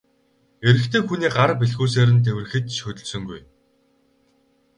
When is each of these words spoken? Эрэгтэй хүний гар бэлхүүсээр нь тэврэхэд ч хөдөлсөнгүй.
Эрэгтэй 0.67 1.01
хүний 1.05 1.31
гар 1.35 1.51
бэлхүүсээр 1.59 2.09
нь 2.15 2.23
тэврэхэд 2.25 2.65
ч 2.73 2.75
хөдөлсөнгүй. 2.81 3.41